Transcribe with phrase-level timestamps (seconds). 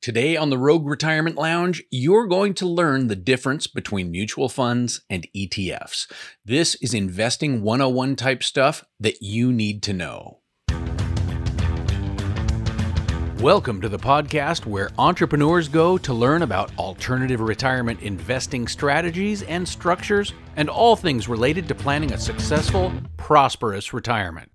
[0.00, 5.00] Today on the Rogue Retirement Lounge, you're going to learn the difference between mutual funds
[5.10, 6.08] and ETFs.
[6.44, 10.38] This is investing 101 type stuff that you need to know.
[13.40, 19.66] Welcome to the podcast where entrepreneurs go to learn about alternative retirement investing strategies and
[19.68, 24.48] structures and all things related to planning a successful, prosperous retirement.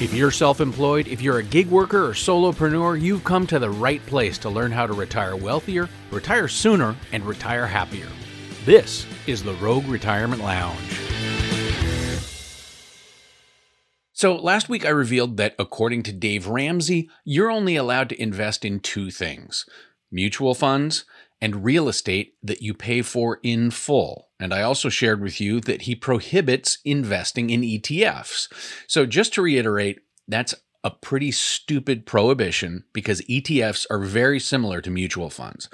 [0.00, 3.68] If you're self employed, if you're a gig worker or solopreneur, you've come to the
[3.68, 8.08] right place to learn how to retire wealthier, retire sooner, and retire happier.
[8.64, 10.98] This is the Rogue Retirement Lounge.
[14.14, 18.64] So, last week I revealed that according to Dave Ramsey, you're only allowed to invest
[18.64, 19.66] in two things
[20.10, 21.04] mutual funds
[21.40, 24.28] and real estate that you pay for in full.
[24.38, 28.48] And I also shared with you that he prohibits investing in ETFs.
[28.86, 34.90] So, just to reiterate, that's a pretty stupid prohibition because ETFs are very similar to
[34.90, 35.68] mutual funds.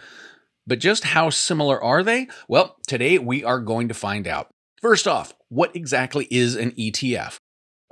[0.67, 2.27] But just how similar are they?
[2.49, 4.49] Well, today we are going to find out.
[4.83, 7.37] First off, what exactly is an ETF?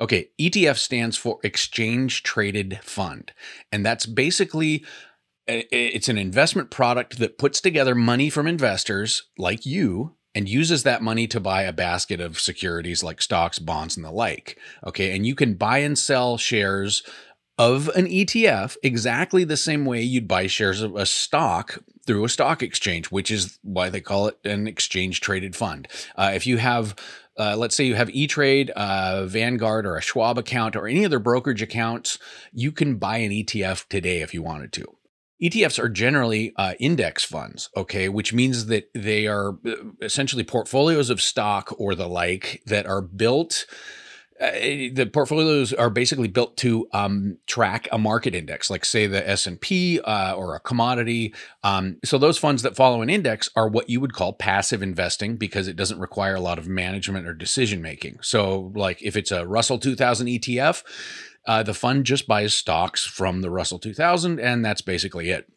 [0.01, 3.33] Okay, ETF stands for Exchange Traded Fund.
[3.71, 4.85] And that's basically
[5.47, 11.03] it's an investment product that puts together money from investors like you and uses that
[11.03, 14.59] money to buy a basket of securities like stocks, bonds, and the like.
[14.85, 15.15] Okay.
[15.15, 17.03] And you can buy and sell shares
[17.57, 22.29] of an ETF exactly the same way you'd buy shares of a stock through a
[22.29, 25.87] stock exchange, which is why they call it an exchange traded fund.
[26.17, 26.97] Uh, if you have
[27.37, 31.05] uh, let's say you have E Trade, uh, Vanguard, or a Schwab account, or any
[31.05, 32.17] other brokerage accounts,
[32.53, 34.97] you can buy an ETF today if you wanted to.
[35.45, 41.11] ETFs are generally uh, index funds, okay, which means that they are uh, essentially portfolios
[41.11, 43.67] of stock or the like that are built.
[44.41, 44.51] Uh,
[44.93, 49.47] the portfolios are basically built to um, track a market index, like say the S
[49.47, 51.35] and P uh, or a commodity.
[51.63, 55.37] Um, so those funds that follow an index are what you would call passive investing
[55.37, 58.19] because it doesn't require a lot of management or decision making.
[58.23, 60.83] So, like if it's a Russell 2000 ETF,
[61.47, 65.49] uh, the fund just buys stocks from the Russell 2000, and that's basically it.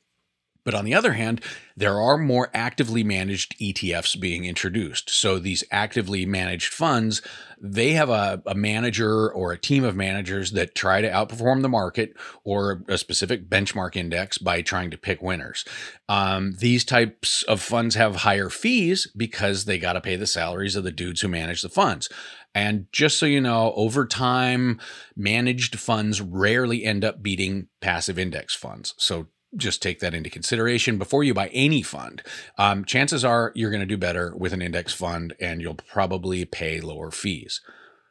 [0.68, 1.40] But on the other hand,
[1.78, 5.10] there are more actively managed ETFs being introduced.
[5.10, 7.22] So these actively managed funds,
[7.58, 11.70] they have a, a, manager or a team of managers that try to outperform the
[11.70, 15.64] market or a specific benchmark index by trying to pick winners.
[16.10, 20.76] Um, these types of funds have higher fees because they got to pay the salaries
[20.76, 22.10] of the dudes who manage the funds.
[22.54, 24.82] And just so you know, over time,
[25.16, 28.96] managed funds rarely end up beating passive index funds.
[28.98, 32.22] So just take that into consideration before you buy any fund.
[32.58, 36.46] Um, chances are you're going to do better with an index fund and you'll probably
[36.46, 37.62] pay lower fees.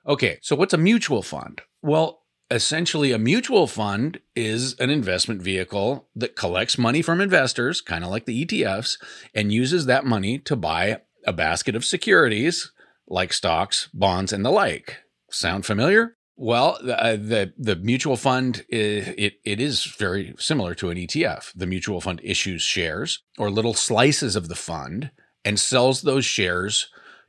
[0.06, 1.62] Okay, so what's a mutual fund?
[1.82, 8.04] Well, essentially, a mutual fund is an investment vehicle that collects money from investors, kind
[8.04, 8.98] of like the ETFs,
[9.34, 12.70] and uses that money to buy a basket of securities
[13.08, 14.98] like stocks, bonds, and the like.
[15.30, 16.15] Sound familiar?
[16.36, 21.52] Well, the, uh, the, the mutual fund it it is very similar to an ETF.
[21.54, 25.10] The mutual fund issues shares or little slices of the fund
[25.44, 26.88] and sells those shares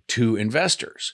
[0.10, 1.14] to investors.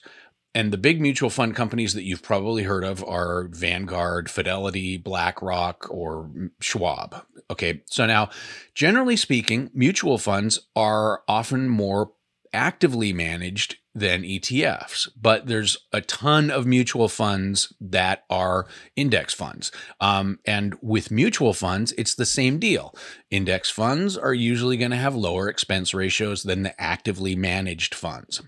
[0.56, 5.88] And the big mutual fund companies that you've probably heard of are Vanguard, Fidelity, BlackRock,
[5.90, 6.30] or
[6.60, 7.26] Schwab.
[7.50, 8.30] Okay, so now,
[8.72, 12.12] generally speaking, mutual funds are often more
[12.54, 18.66] actively managed than ETFs, but there's a ton of mutual funds that are
[18.96, 19.70] index funds.
[20.00, 22.94] Um, and with mutual funds, it's the same deal.
[23.30, 28.42] Index funds are usually going to have lower expense ratios than the actively managed funds.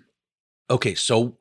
[0.69, 1.39] Okay, so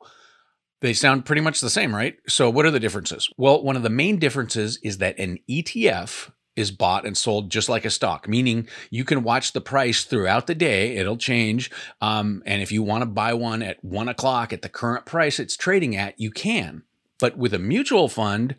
[0.81, 2.17] they sound pretty much the same, right?
[2.27, 3.29] So, what are the differences?
[3.37, 7.69] Well, one of the main differences is that an ETF is bought and sold just
[7.69, 10.95] like a stock, meaning you can watch the price throughout the day.
[10.95, 11.69] It'll change.
[12.01, 15.39] Um, and if you want to buy one at one o'clock at the current price
[15.39, 16.83] it's trading at, you can.
[17.19, 18.55] But with a mutual fund,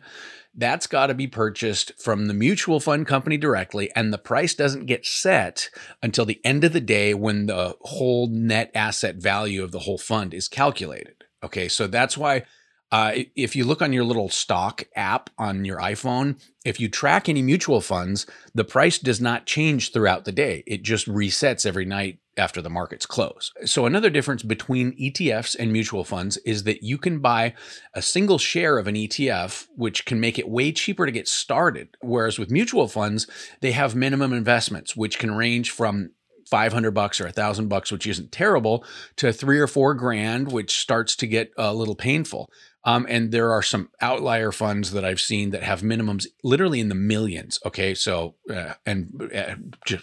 [0.55, 4.87] that's got to be purchased from the mutual fund company directly, and the price doesn't
[4.87, 5.69] get set
[6.01, 9.99] until the end of the day when the whole net asset value of the whole
[9.99, 11.25] fund is calculated.
[11.43, 12.43] Okay, so that's why
[12.91, 17.27] uh, if you look on your little stock app on your iPhone, if you track
[17.27, 18.25] any mutual funds,
[18.55, 20.63] the price does not change throughout the day.
[20.65, 23.51] It just resets every night after the markets close.
[23.65, 27.55] So, another difference between ETFs and mutual funds is that you can buy
[27.93, 31.89] a single share of an ETF, which can make it way cheaper to get started.
[32.01, 33.27] Whereas with mutual funds,
[33.61, 36.11] they have minimum investments, which can range from
[36.49, 38.85] 500 bucks or a thousand bucks, which isn't terrible,
[39.17, 42.49] to three or four grand, which starts to get a little painful.
[42.87, 46.87] Um, and there are some outlier funds that I've seen that have minimums literally in
[46.87, 47.59] the millions.
[47.65, 47.93] Okay.
[47.93, 49.55] So, uh, and uh,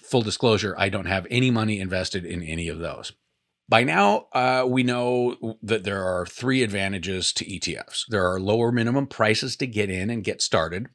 [0.03, 3.13] full disclosure, I don't have any money invested in any of those.
[3.71, 8.05] By now, uh, we know that there are three advantages to ETFs.
[8.11, 10.89] There are lower minimum prices to get in and get started.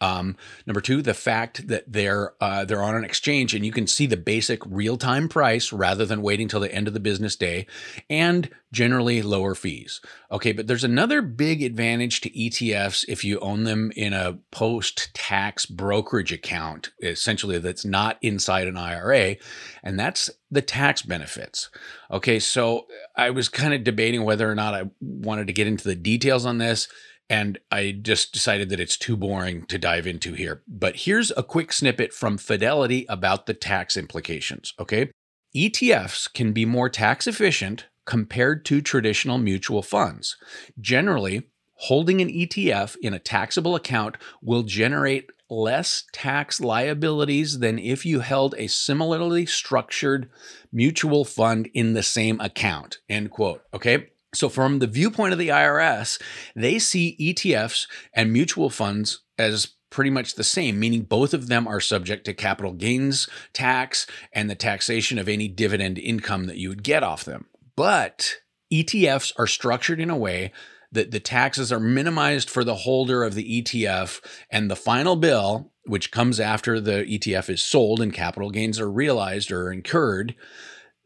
[0.00, 3.86] Um, number two, the fact that they're uh, they're on an exchange and you can
[3.86, 7.34] see the basic real time price rather than waiting till the end of the business
[7.34, 7.66] day,
[8.10, 10.02] and generally lower fees.
[10.30, 15.14] Okay, but there's another big advantage to ETFs if you own them in a post
[15.14, 19.36] tax brokerage account, essentially that's not inside an IRA,
[19.82, 21.70] and that's the tax benefits.
[22.10, 25.84] Okay, so I was kind of debating whether or not I wanted to get into
[25.84, 26.88] the details on this.
[27.28, 30.62] And I just decided that it's too boring to dive into here.
[30.68, 34.72] But here's a quick snippet from Fidelity about the tax implications.
[34.78, 35.10] Okay.
[35.54, 40.36] ETFs can be more tax efficient compared to traditional mutual funds.
[40.80, 48.04] Generally, holding an ETF in a taxable account will generate less tax liabilities than if
[48.04, 50.28] you held a similarly structured
[50.72, 52.98] mutual fund in the same account.
[53.08, 53.62] End quote.
[53.72, 54.08] Okay.
[54.36, 56.20] So, from the viewpoint of the IRS,
[56.54, 61.66] they see ETFs and mutual funds as pretty much the same, meaning both of them
[61.66, 66.68] are subject to capital gains tax and the taxation of any dividend income that you
[66.68, 67.46] would get off them.
[67.76, 68.36] But
[68.72, 70.52] ETFs are structured in a way
[70.92, 75.72] that the taxes are minimized for the holder of the ETF, and the final bill,
[75.84, 80.34] which comes after the ETF is sold and capital gains are realized or incurred,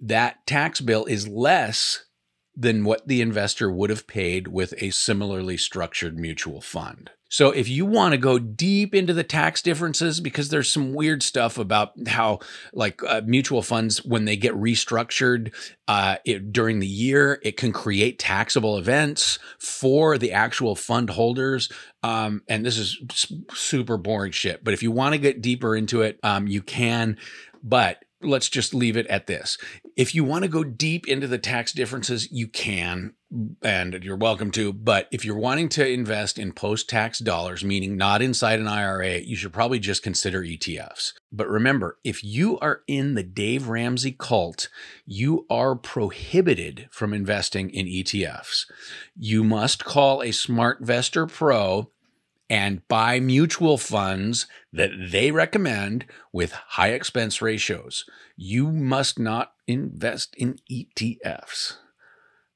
[0.01, 2.05] that tax bill is less
[2.61, 7.11] than what the investor would have paid with a similarly structured mutual fund.
[7.31, 11.23] So if you want to go deep into the tax differences, because there's some weird
[11.23, 12.41] stuff about how,
[12.75, 15.55] like uh, mutual funds, when they get restructured
[15.87, 21.71] uh, it, during the year, it can create taxable events for the actual fund holders.
[22.03, 23.01] Um, and this is
[23.55, 24.65] super boring shit.
[24.65, 27.17] But if you want to get deeper into it, um, you can.
[27.63, 29.57] But let's just leave it at this.
[29.97, 33.15] If you want to go deep into the tax differences, you can,
[33.63, 34.73] and you're welcome to.
[34.73, 39.19] But if you're wanting to invest in post tax dollars, meaning not inside an IRA,
[39.21, 41.13] you should probably just consider ETFs.
[41.33, 44.69] But remember, if you are in the Dave Ramsey cult,
[45.07, 48.67] you are prohibited from investing in ETFs.
[49.17, 51.91] You must call a SmartVestor Pro
[52.51, 58.05] and buy mutual funds that they recommend with high expense ratios.
[58.37, 61.77] You must not invest in ETFs.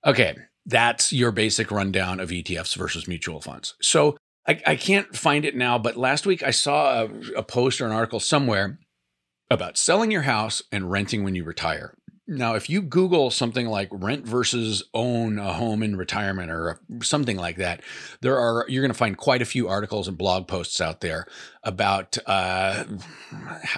[0.05, 0.37] Okay,
[0.67, 3.77] that's your basic rundown of ETFs versus mutual funds.
[3.81, 4.17] So
[4.49, 7.87] I, I can't find it now, but last week I saw a, a post or
[7.87, 8.81] an article somewhere
[9.49, 11.95] about selling your house and renting when you retire.
[12.27, 17.37] Now, if you Google something like rent versus own a home in retirement or something
[17.37, 17.83] like that,
[18.23, 21.27] there are you're going to find quite a few articles and blog posts out there
[21.63, 22.85] about uh,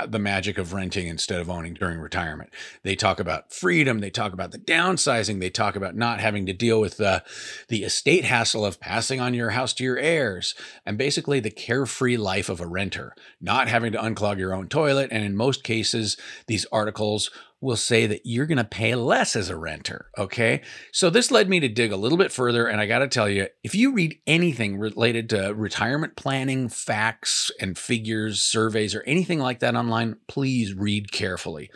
[0.07, 2.51] the magic of renting instead of owning during retirement.
[2.85, 3.99] They talk about freedom.
[3.99, 5.41] They talk about the downsizing.
[5.41, 7.25] They talk about not having to deal with the
[7.67, 10.55] the estate hassle of passing on your house to your heirs,
[10.85, 15.09] and basically the carefree life of a renter, not having to unclog your own toilet.
[15.11, 16.17] And in most cases,
[16.47, 20.11] these articles will say that you're going to pay less as a renter.
[20.19, 20.63] Okay.
[20.93, 22.67] So this led me to dig a little bit further.
[22.67, 27.51] And I got to tell you, if you read anything related to retirement planning, facts
[27.61, 31.71] and figures, surveys, or anything like that online, please read carefully.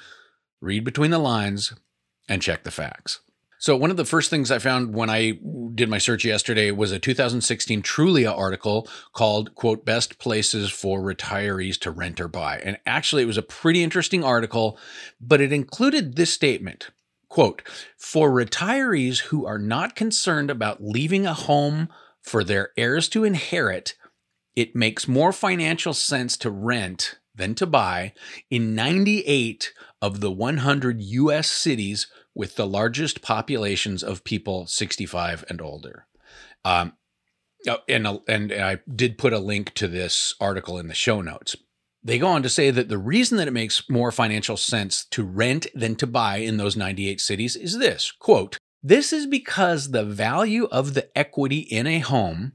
[0.60, 1.72] Read between the lines
[2.28, 3.20] and check the facts.
[3.60, 5.38] So, one of the first things I found when I
[5.74, 11.78] did my search yesterday was a 2016 Trulia article called, quote, Best Places for Retirees
[11.80, 12.58] to Rent or Buy.
[12.64, 14.78] And actually, it was a pretty interesting article,
[15.20, 16.88] but it included this statement
[17.28, 17.62] quote,
[17.98, 21.90] For retirees who are not concerned about leaving a home
[22.22, 23.94] for their heirs to inherit,
[24.56, 28.12] it makes more financial sense to rent than to buy
[28.50, 35.60] in 98 of the 100 US cities with the largest populations of people 65 and
[35.60, 36.06] older.
[36.64, 36.94] Um,
[37.68, 41.56] oh, and, and I did put a link to this article in the show notes.
[42.02, 45.22] They go on to say that the reason that it makes more financial sense to
[45.22, 50.04] rent than to buy in those 98 cities is this quote, this is because the
[50.04, 52.52] value of the equity in a home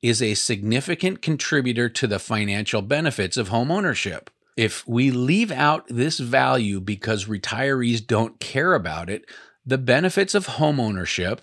[0.00, 4.30] is a significant contributor to the financial benefits of home ownership.
[4.58, 9.24] If we leave out this value because retirees don't care about it,
[9.64, 11.38] the benefits of homeownership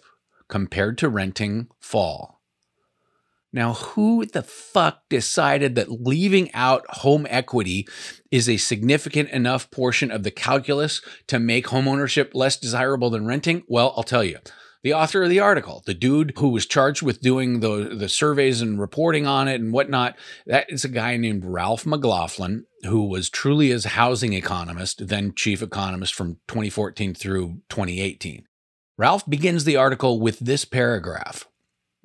[0.50, 2.41] compared to renting fall.
[3.53, 7.88] Now, who the fuck decided that leaving out home equity
[8.31, 13.63] is a significant enough portion of the calculus to make homeownership less desirable than renting?
[13.69, 14.39] Well, I'll tell you.
[14.85, 18.61] The author of the article, the dude who was charged with doing the, the surveys
[18.61, 20.15] and reporting on it and whatnot,
[20.45, 26.13] that is a guy named Ralph McLaughlin, who was Trulia's housing economist, then chief economist
[26.13, 28.45] from 2014 through 2018.
[28.95, 31.47] Ralph begins the article with this paragraph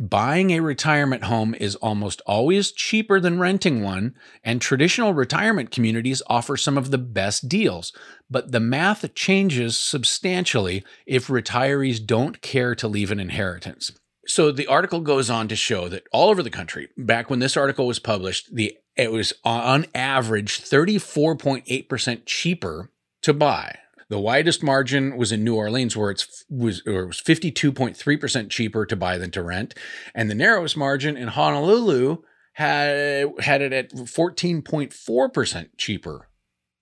[0.01, 6.23] Buying a retirement home is almost always cheaper than renting one, and traditional retirement communities
[6.27, 7.93] offer some of the best deals.
[8.31, 13.93] But the math changes substantially if retirees don't care to leave an inheritance.
[14.27, 17.59] So the article goes on to show that all over the country, back when this
[17.59, 22.91] article was published, the it was on average 34.8% cheaper
[23.21, 23.77] to buy
[24.11, 27.73] the widest margin was in New Orleans, where it's was or it was fifty two
[27.73, 29.75] point three percent cheaper to buy than to rent,
[30.15, 32.19] and the narrowest margin in Honolulu
[32.55, 36.29] had had it at fourteen point four percent cheaper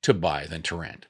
[0.03, 1.07] to buy than to rent.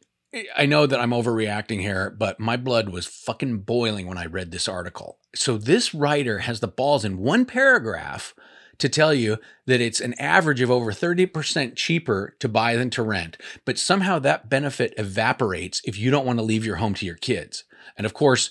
[0.54, 4.50] I know that I'm overreacting here, but my blood was fucking boiling when I read
[4.50, 5.18] this article.
[5.34, 8.34] So this writer has the balls in one paragraph
[8.78, 13.02] to tell you that it's an average of over 30% cheaper to buy than to
[13.02, 13.36] rent.
[13.64, 17.16] But somehow that benefit evaporates if you don't want to leave your home to your
[17.16, 17.64] kids.
[17.96, 18.50] And of course,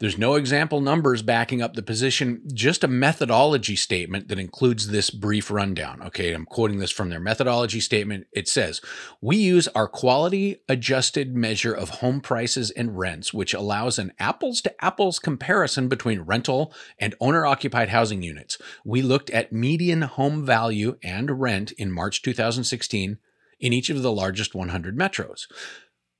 [0.00, 5.08] there's no example numbers backing up the position, just a methodology statement that includes this
[5.08, 6.02] brief rundown.
[6.02, 8.26] Okay, I'm quoting this from their methodology statement.
[8.32, 8.80] It says,
[9.20, 14.60] We use our quality adjusted measure of home prices and rents, which allows an apples
[14.62, 18.58] to apples comparison between rental and owner occupied housing units.
[18.84, 23.18] We looked at median home value and rent in March 2016
[23.60, 25.46] in each of the largest 100 metros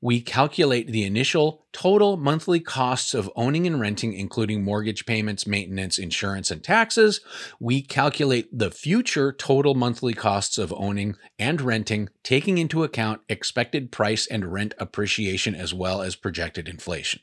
[0.05, 5.97] we calculate the initial total monthly costs of owning and renting, including mortgage payments, maintenance,
[5.97, 7.23] insurance, and taxes.
[7.59, 13.91] We calculate the future total monthly costs of owning and renting, taking into account expected
[13.91, 17.23] price and rent appreciation as well as projected inflation.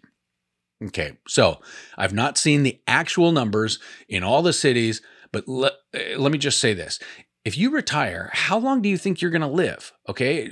[0.83, 1.59] Okay, so
[1.99, 3.77] I've not seen the actual numbers
[4.09, 6.97] in all the cities, but let, eh, let me just say this.
[7.45, 9.93] If you retire, how long do you think you're going to live?
[10.09, 10.49] Okay,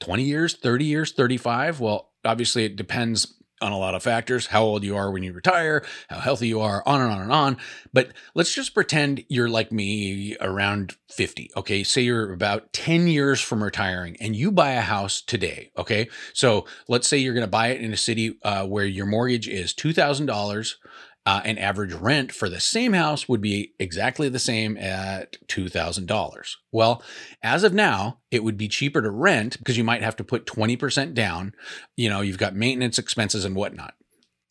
[0.00, 1.80] 20 years, 30 years, 35?
[1.80, 5.32] Well, obviously it depends on a lot of factors how old you are when you
[5.32, 7.56] retire, how healthy you are, on and on and on.
[7.92, 11.50] But let's just pretend you're like me around 50.
[11.56, 11.84] Okay.
[11.84, 15.70] Say you're about 10 years from retiring and you buy a house today.
[15.78, 16.08] Okay.
[16.34, 19.48] So let's say you're going to buy it in a city uh, where your mortgage
[19.48, 20.74] is $2,000
[21.24, 26.56] uh, and average rent for the same house would be exactly the same at $2,000.
[26.72, 27.02] Well,
[27.42, 30.46] as of now, it would be cheaper to rent because you might have to put
[30.46, 31.54] 20% down.
[31.96, 33.94] You know, you've got maintenance expenses and whatnot.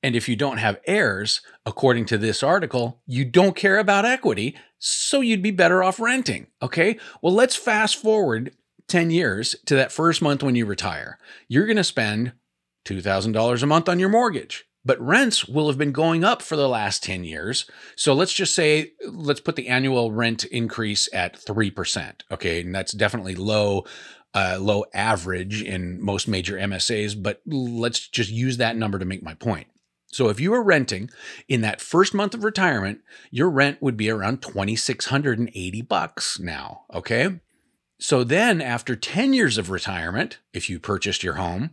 [0.03, 4.55] And if you don't have heirs, according to this article, you don't care about equity,
[4.79, 6.47] so you'd be better off renting.
[6.61, 6.97] Okay.
[7.21, 8.55] Well, let's fast forward
[8.87, 11.19] 10 years to that first month when you retire.
[11.47, 12.33] You're going to spend
[12.85, 14.65] $2,000 a month on your mortgage.
[14.83, 17.65] But rents will have been going up for the last 10 years.
[17.95, 22.21] So let's just say, let's put the annual rent increase at 3%.
[22.31, 22.61] Okay.
[22.61, 23.85] And that's definitely low,
[24.33, 29.21] uh, low average in most major MSAs, but let's just use that number to make
[29.21, 29.67] my point.
[30.11, 31.09] So if you were renting
[31.47, 37.39] in that first month of retirement, your rent would be around 2680 bucks now, okay?
[37.97, 41.71] So then after 10 years of retirement, if you purchased your home,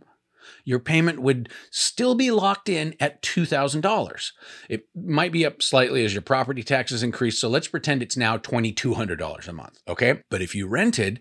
[0.65, 4.31] your payment would still be locked in at $2,000.
[4.69, 7.39] It might be up slightly as your property taxes increase.
[7.39, 9.79] So let's pretend it's now $2,200 a month.
[9.87, 10.21] Okay.
[10.29, 11.19] But if you rented,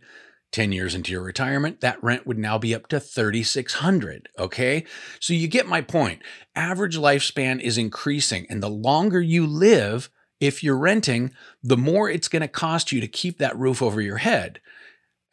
[0.53, 4.85] 10 years into your retirement, that rent would now be up to 3600, okay?
[5.21, 6.23] So you get my point.
[6.55, 10.09] Average lifespan is increasing and the longer you live,
[10.41, 11.33] if you're renting,
[11.63, 14.61] the more it's going to cost you to keep that roof over your head.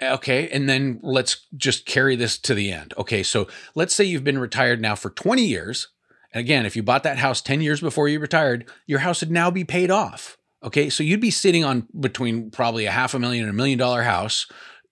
[0.02, 0.50] Okay.
[0.50, 2.94] And then let's just carry this to the end.
[2.98, 3.24] Okay.
[3.24, 5.88] So let's say you've been retired now for 20 years.
[6.34, 9.32] And again, if you bought that house 10 years before you retired, your house would
[9.32, 10.38] now be paid off.
[10.64, 10.90] Okay.
[10.90, 14.04] So you'd be sitting on between probably a half a million and a million dollar
[14.04, 14.48] house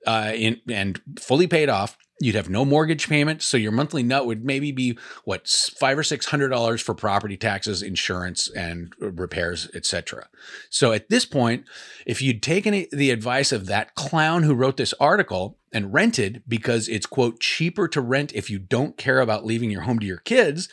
[0.07, 1.97] uh, in, and fully paid off.
[2.19, 6.03] You'd have no mortgage payment, so your monthly nut would maybe be what five or
[6.03, 10.27] six hundred dollars for property taxes, insurance, and repairs, etc.
[10.69, 11.65] So at this point,
[12.05, 16.87] if you'd taken the advice of that clown who wrote this article and rented because
[16.87, 20.17] it's quote cheaper to rent if you don't care about leaving your home to your
[20.17, 20.69] kids,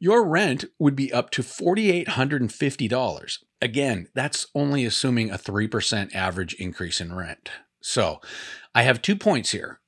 [0.00, 3.38] your rent would be up to $4,850.
[3.60, 7.50] Again, that's only assuming a 3% average increase in rent.
[7.80, 8.20] So
[8.74, 9.78] I have two points here.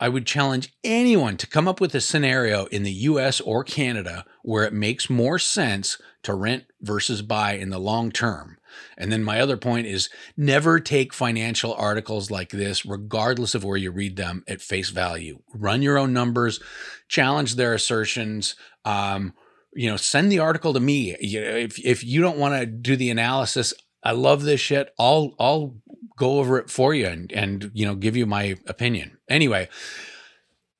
[0.00, 4.24] I would challenge anyone to come up with a scenario in the US or Canada
[4.42, 8.56] where it makes more sense to rent versus buy in the long term.
[8.96, 13.76] And then my other point is never take financial articles like this, regardless of where
[13.76, 15.40] you read them, at face value.
[15.52, 16.60] Run your own numbers,
[17.08, 18.54] challenge their assertions.
[18.84, 19.34] Um,
[19.74, 21.16] you know, send the article to me.
[21.20, 24.92] You know, if if you don't want to do the analysis, I love this shit.
[24.98, 25.74] I'll I'll
[26.20, 29.16] go over it for you and and you know give you my opinion.
[29.28, 29.68] Anyway,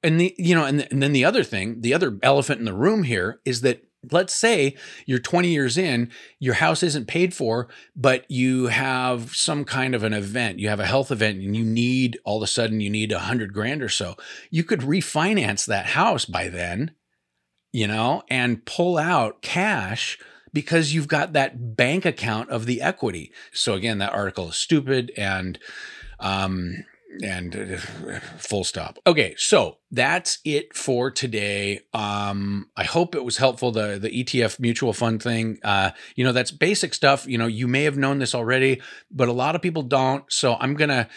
[0.03, 2.75] and the you know and, and then the other thing, the other elephant in the
[2.75, 3.83] room here is that
[4.13, 9.65] let's say you're 20 years in, your house isn't paid for, but you have some
[9.65, 12.47] kind of an event, you have a health event and you need all of a
[12.47, 14.17] sudden you need a hundred grand or so.
[14.51, 16.93] You could refinance that house by then,
[17.73, 20.19] you know, and pull out cash
[20.53, 23.33] because you've got that bank account of the equity.
[23.53, 25.59] So again, that article is stupid and
[26.19, 26.85] um
[27.23, 28.99] and uh, full stop.
[29.07, 31.81] Okay, so that's it for today.
[31.93, 33.73] Um, I hope it was helpful.
[33.73, 37.27] The the ETF mutual fund thing, uh, you know, that's basic stuff.
[37.27, 38.81] You know, you may have known this already,
[39.11, 40.25] but a lot of people don't.
[40.33, 41.09] So I'm gonna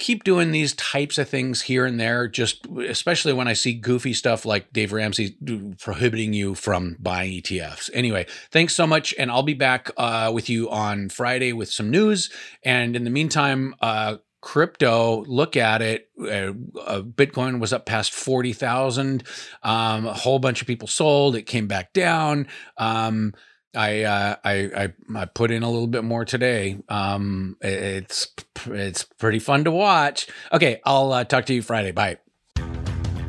[0.00, 4.12] keep doing these types of things here and there just especially when i see goofy
[4.12, 5.36] stuff like dave ramsey
[5.78, 10.48] prohibiting you from buying etfs anyway thanks so much and i'll be back uh, with
[10.48, 12.30] you on friday with some news.
[12.64, 16.08] And in the meantime uh, crypto look at it.
[16.18, 19.22] Uh, uh, bitcoin was up past 40,000
[19.62, 21.36] um, a whole bunch of people sold.
[21.36, 22.48] It came back down.
[22.78, 23.34] Um,
[23.74, 26.78] I, uh, I I I put in a little bit more today.
[26.88, 28.28] Um, it's
[28.66, 30.28] it's pretty fun to watch.
[30.52, 31.92] Okay, I'll uh, talk to you Friday.
[31.92, 32.18] Bye.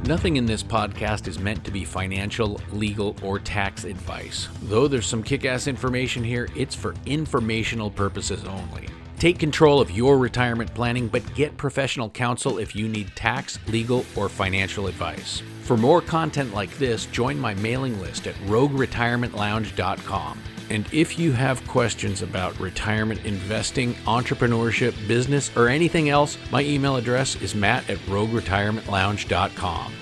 [0.06, 4.48] Nothing in this podcast is meant to be financial, legal, or tax advice.
[4.64, 8.88] Though there's some kick ass information here, it's for informational purposes only.
[9.22, 14.04] Take control of your retirement planning, but get professional counsel if you need tax, legal,
[14.16, 15.44] or financial advice.
[15.62, 20.40] For more content like this, join my mailing list at rogueretirementlounge.com.
[20.72, 26.96] And if you have questions about retirement investing, entrepreneurship, business, or anything else, my email
[26.96, 29.94] address is matt at rogueretirementlounge.com.